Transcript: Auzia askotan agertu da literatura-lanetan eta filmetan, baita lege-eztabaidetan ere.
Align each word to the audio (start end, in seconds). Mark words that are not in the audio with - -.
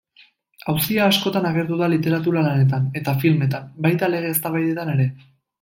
Auzia 0.71 1.01
askotan 1.09 1.45
agertu 1.49 1.77
da 1.83 1.89
literatura-lanetan 1.93 2.89
eta 3.03 3.15
filmetan, 3.25 3.71
baita 3.87 4.13
lege-eztabaidetan 4.15 4.95
ere. 4.97 5.11